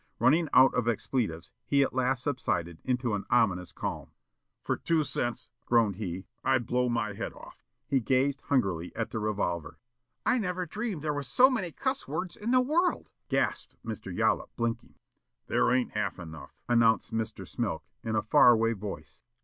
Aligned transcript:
Running 0.17 0.49
out 0.51 0.73
of 0.73 0.87
expletives 0.87 1.51
he 1.67 1.83
at 1.83 1.93
last 1.93 2.23
subsided 2.23 2.79
into 2.83 3.13
an 3.13 3.23
ominous 3.29 3.71
calm. 3.71 4.09
"For 4.63 4.75
two 4.75 5.03
cents," 5.03 5.51
groaned 5.67 5.97
he, 5.97 6.25
"I'd 6.43 6.65
blow 6.65 6.89
my 6.89 7.13
head 7.13 7.33
off." 7.33 7.63
He 7.85 7.99
gazed 7.99 8.41
hungrily 8.45 8.91
at 8.95 9.11
the 9.11 9.19
revolver. 9.19 9.77
"I 10.25 10.39
never 10.39 10.65
dreamed 10.65 11.03
there 11.03 11.13
were 11.13 11.21
so 11.21 11.51
many 11.51 11.71
cuss 11.71 12.07
words 12.07 12.35
in 12.35 12.49
the 12.49 12.61
world," 12.61 13.11
gasped 13.29 13.75
Mr. 13.85 14.11
Yollop, 14.11 14.49
blinking. 14.55 14.95
"There 15.45 15.69
ain't 15.71 15.91
half 15.91 16.17
enough," 16.17 16.55
announced 16.67 17.13
Mr. 17.13 17.47
Smilk, 17.47 17.83
in 18.03 18.15
a 18.15 18.23
far 18.23 18.49
away 18.53 18.73
voice. 18.73 19.21